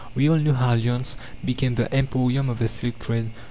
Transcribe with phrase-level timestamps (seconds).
[0.15, 1.15] We all know how Lyons
[1.45, 3.29] became the emporium of the silk trade.